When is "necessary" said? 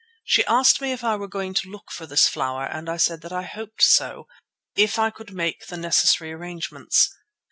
5.77-6.31